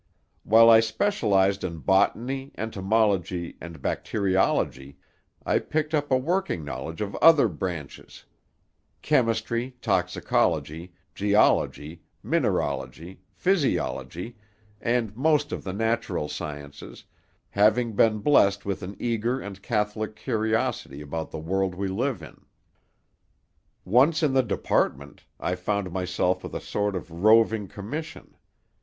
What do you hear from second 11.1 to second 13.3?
geology, mineralogy,